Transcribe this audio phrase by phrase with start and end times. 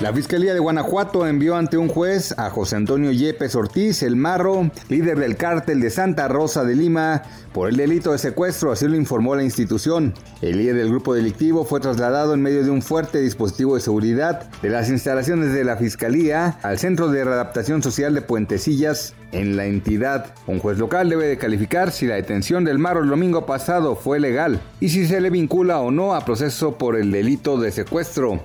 [0.00, 4.70] La Fiscalía de Guanajuato envió ante un juez a José Antonio Yepes Ortiz, el Marro,
[4.88, 8.96] líder del cártel de Santa Rosa de Lima, por el delito de secuestro, así lo
[8.96, 10.12] informó la institución.
[10.42, 14.50] El líder del grupo delictivo fue trasladado en medio de un fuerte dispositivo de seguridad
[14.60, 19.66] de las instalaciones de la Fiscalía al Centro de Readaptación Social de Puentecillas en la
[19.66, 20.34] entidad.
[20.48, 24.18] Un juez local debe de calificar si la detención del Marro el domingo pasado fue
[24.18, 28.42] legal y si se le vincula o no a proceso por el delito de secuestro.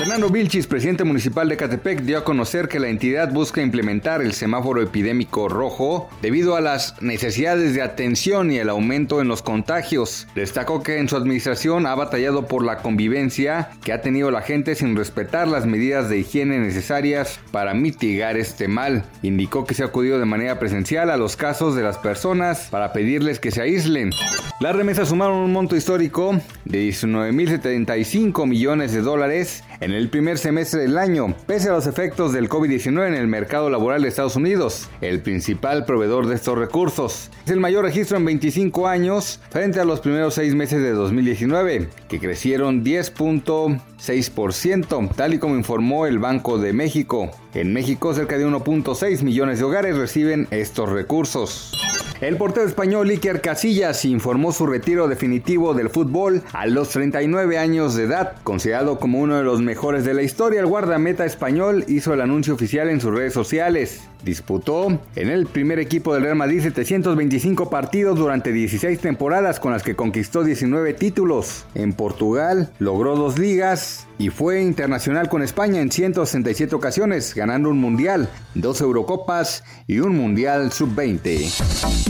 [0.00, 4.32] Fernando Vilchis, presidente municipal de Catepec, dio a conocer que la entidad busca implementar el
[4.32, 10.26] semáforo epidémico rojo debido a las necesidades de atención y el aumento en los contagios.
[10.34, 14.74] Destacó que en su administración ha batallado por la convivencia que ha tenido la gente
[14.74, 19.04] sin respetar las medidas de higiene necesarias para mitigar este mal.
[19.20, 22.94] Indicó que se ha acudido de manera presencial a los casos de las personas para
[22.94, 24.12] pedirles que se aíslen.
[24.60, 30.82] Las remesas sumaron un monto histórico de 19.075 millones de dólares en el primer semestre
[30.82, 34.88] del año, pese a los efectos del COVID-19 en el mercado laboral de Estados Unidos,
[35.00, 37.28] el principal proveedor de estos recursos.
[37.44, 41.88] Es el mayor registro en 25 años frente a los primeros seis meses de 2019,
[42.08, 47.32] que crecieron 10.6%, tal y como informó el Banco de México.
[47.52, 51.72] En México, cerca de 1.6 millones de hogares reciben estos recursos.
[52.20, 57.94] El portero español Iker Casillas informó su retiro definitivo del fútbol a los 39 años
[57.94, 58.34] de edad.
[58.42, 62.52] Considerado como uno de los mejores de la historia, el guardameta español hizo el anuncio
[62.52, 64.02] oficial en sus redes sociales.
[64.22, 69.82] Disputó en el primer equipo del Real Madrid 725 partidos durante 16 temporadas con las
[69.82, 71.64] que conquistó 19 títulos.
[71.74, 77.78] En Portugal logró dos ligas y fue internacional con España en 167 ocasiones, ganando un
[77.78, 82.09] mundial, dos Eurocopas y un mundial sub-20.